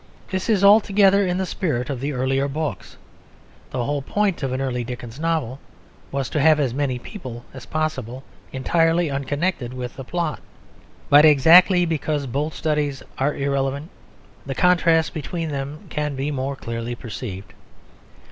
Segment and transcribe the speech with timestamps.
[0.31, 2.97] This is altogether in the spirit of the earlier books;
[3.69, 5.59] the whole point of an early Dickens novel
[6.11, 10.39] was to have as many people as possible entirely unconnected with the plot.
[11.11, 13.91] But exactly because both studies are irrelevant,
[14.43, 17.53] the contrast between them can be more clearly perceived.